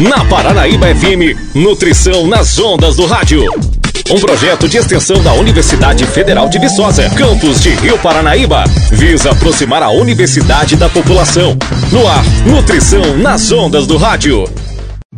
[0.00, 3.42] Na Paranaíba FM, Nutrição nas Ondas do Rádio.
[4.08, 9.82] Um projeto de extensão da Universidade Federal de Viçosa, campus de Rio Paranaíba, visa aproximar
[9.82, 11.58] a universidade da população.
[11.90, 14.44] No ar, Nutrição nas Ondas do Rádio.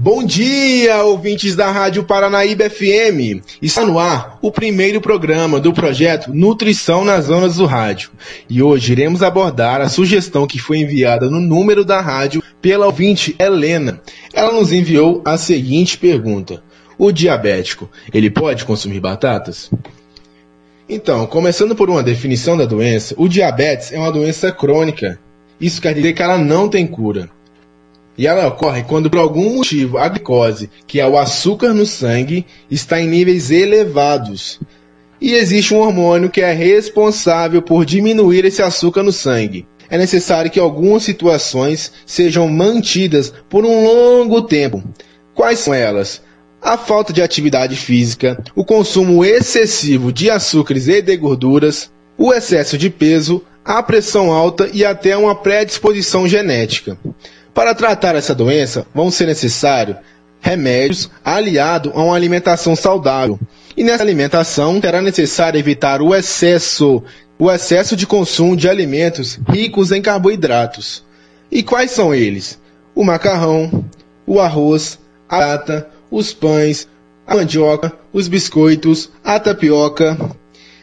[0.02, 3.44] Bom dia, ouvintes da Rádio Paranaíba FM.
[3.60, 8.08] Está no ar o primeiro programa do projeto Nutrição nas Zonas do Rádio.
[8.48, 13.34] E hoje iremos abordar a sugestão que foi enviada no número da rádio pela ouvinte
[13.38, 14.00] Helena.
[14.32, 16.62] Ela nos enviou a seguinte pergunta:
[16.98, 19.70] O diabético, ele pode consumir batatas?
[20.88, 25.20] Então, começando por uma definição da doença, o diabetes é uma doença crônica.
[25.60, 27.30] Isso quer dizer que ela não tem cura.
[28.18, 32.44] E ela ocorre quando, por algum motivo, a glicose, que é o açúcar no sangue,
[32.70, 34.60] está em níveis elevados.
[35.20, 39.66] E existe um hormônio que é responsável por diminuir esse açúcar no sangue.
[39.90, 44.82] É necessário que algumas situações sejam mantidas por um longo tempo.
[45.34, 46.22] Quais são elas?
[46.62, 52.78] A falta de atividade física, o consumo excessivo de açúcares e de gorduras, o excesso
[52.78, 56.96] de peso, a pressão alta e até uma predisposição genética.
[57.52, 59.96] Para tratar essa doença, vão ser necessários
[60.40, 63.38] remédios aliados a uma alimentação saudável.
[63.76, 67.02] E nessa alimentação será necessário evitar o excesso,
[67.38, 71.04] o excesso de consumo de alimentos ricos em carboidratos.
[71.50, 72.58] E quais são eles?
[72.94, 73.84] O macarrão,
[74.26, 76.88] o arroz, a batata, os pães,
[77.26, 80.18] a mandioca, os biscoitos, a tapioca,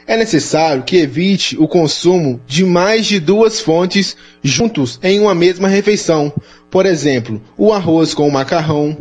[0.08, 5.68] é necessário que evite o consumo de mais de duas fontes juntos em uma mesma
[5.68, 6.32] refeição.
[6.72, 8.98] Por exemplo, o arroz com o macarrão,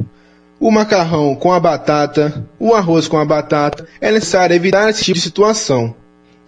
[0.58, 3.86] o macarrão com a batata, o arroz com a batata.
[4.00, 5.94] É necessário evitar esse tipo de situação.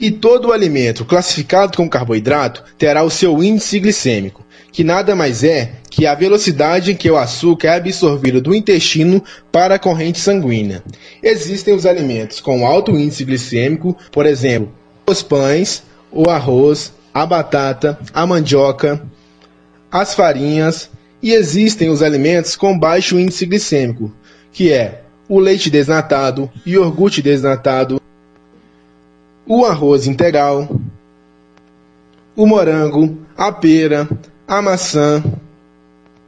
[0.00, 5.42] E todo o alimento classificado como carboidrato terá o seu índice glicêmico, que nada mais
[5.42, 10.20] é que a velocidade em que o açúcar é absorvido do intestino para a corrente
[10.20, 10.84] sanguínea.
[11.20, 14.72] Existem os alimentos com alto índice glicêmico, por exemplo,
[15.04, 15.82] os pães,
[16.12, 19.02] o arroz, a batata, a mandioca,
[19.90, 20.88] as farinhas,
[21.22, 24.12] e existem os alimentos com baixo índice glicêmico,
[24.52, 28.00] que é o leite desnatado, iogurte desnatado,
[29.46, 30.68] o arroz integral,
[32.36, 34.08] o morango, a pera,
[34.46, 35.22] a maçã,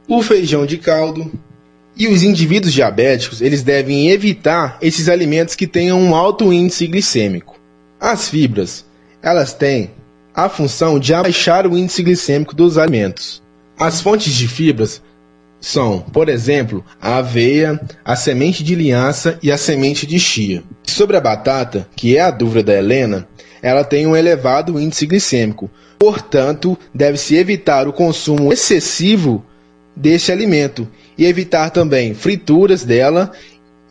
[0.07, 1.31] o feijão de caldo.
[1.95, 7.59] E os indivíduos diabéticos, eles devem evitar esses alimentos que tenham um alto índice glicêmico.
[7.99, 8.85] As fibras,
[9.21, 9.91] elas têm
[10.33, 13.41] a função de abaixar o índice glicêmico dos alimentos.
[13.81, 15.01] As fontes de fibras
[15.59, 20.61] são, por exemplo, a aveia, a semente de linhaça e a semente de chia.
[20.83, 23.27] Sobre a batata, que é a dúvida da Helena,
[23.59, 29.43] ela tem um elevado índice glicêmico, portanto, deve-se evitar o consumo excessivo
[29.95, 30.87] desse alimento
[31.17, 33.31] e evitar também frituras dela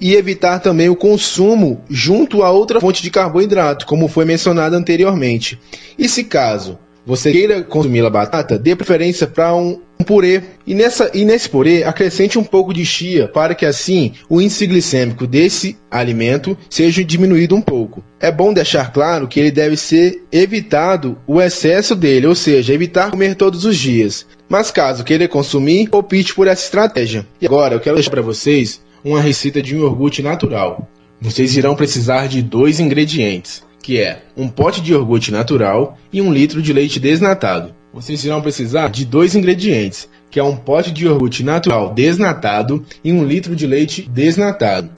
[0.00, 5.61] e evitar também o consumo junto a outra fonte de carboidrato, como foi mencionado anteriormente.
[5.99, 10.43] E se caso você queira consumir a batata, dê preferência para um, um, purê.
[10.66, 14.66] E, nessa, e nesse purê, acrescente um pouco de chia para que assim o índice
[14.66, 18.05] glicêmico desse alimento seja diminuído um pouco.
[18.21, 23.11] É bom deixar claro que ele deve ser evitado o excesso dele, ou seja, evitar
[23.11, 24.27] comer todos os dias.
[24.49, 27.27] Mas caso queira consumir, opte por essa estratégia.
[27.41, 30.88] E agora eu quero deixar para vocês uma receita de um iogurte natural.
[31.21, 36.33] Vocês irão precisar de dois ingredientes que é um pote de iogurte natural e um
[36.33, 37.75] litro de leite desnatado.
[37.93, 43.13] Vocês irão precisar de dois ingredientes, que é um pote de iogurte natural desnatado e
[43.13, 44.91] um litro de leite desnatado.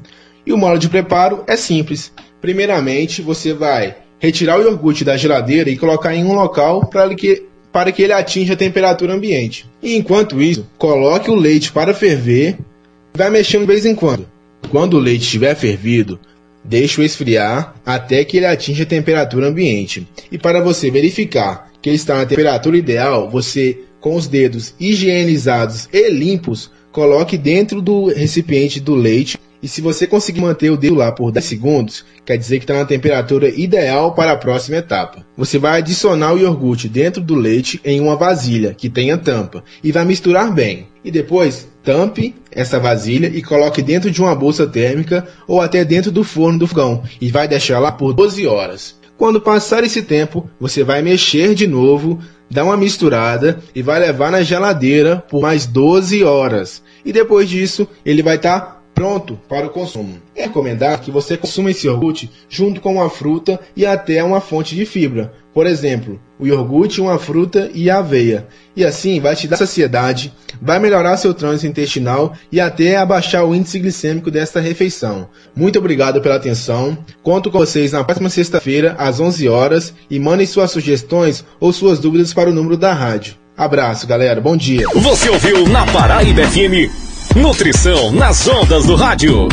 [0.45, 2.13] E o modo de preparo é simples.
[2.41, 7.45] Primeiramente, você vai retirar o iogurte da geladeira e colocar em um local para que,
[7.73, 9.67] para que ele atinja a temperatura ambiente.
[9.83, 12.59] E enquanto isso, coloque o leite para ferver
[13.15, 14.27] e vai mexendo de vez em quando.
[14.71, 16.21] Quando o leite estiver fervido,
[16.65, 20.07] Deixe-o esfriar até que ele atinja a temperatura ambiente.
[20.31, 25.89] E para você verificar que ele está na temperatura ideal, você, com os dedos higienizados
[25.93, 29.39] e limpos, coloque dentro do recipiente do leite.
[29.63, 32.75] E se você conseguir manter o dedo lá por 10 segundos, quer dizer que está
[32.75, 35.25] na temperatura ideal para a próxima etapa.
[35.37, 39.93] Você vai adicionar o iogurte dentro do leite em uma vasilha que tenha tampa e
[39.93, 40.89] vai misturar bem.
[41.05, 46.11] E depois tampe essa vasilha e coloque dentro de uma bolsa térmica ou até dentro
[46.11, 49.01] do forno do fogão e vai deixar lá por 12 horas.
[49.17, 52.19] Quando passar esse tempo, você vai mexer de novo,
[52.51, 56.83] dar uma misturada e vai levar na geladeira por mais 12 horas.
[57.05, 60.21] E depois disso, ele vai estar tá pronto para o consumo.
[60.35, 64.75] É recomendar que você consuma esse iogurte junto com uma fruta e até uma fonte
[64.75, 65.33] de fibra.
[65.53, 68.47] Por exemplo, o iogurte, uma fruta e a aveia.
[68.75, 73.55] E assim vai te dar saciedade, vai melhorar seu trânsito intestinal e até abaixar o
[73.55, 75.29] índice glicêmico desta refeição.
[75.55, 76.97] Muito obrigado pela atenção.
[77.23, 81.99] Conto com vocês na próxima sexta-feira às 11 horas e mandem suas sugestões ou suas
[81.99, 83.35] dúvidas para o número da rádio.
[83.55, 84.41] Abraço, galera.
[84.41, 84.87] Bom dia.
[84.95, 89.49] Você ouviu na Paraíba FM Nutrição nas ondas do rádio.